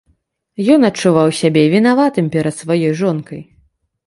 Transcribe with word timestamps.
Ён 0.75 0.87
адчуваў 0.89 1.29
сябе 1.41 1.63
вінаватым 1.75 2.31
перад 2.37 2.57
сваёй 2.63 2.93
жонкай. 3.05 3.41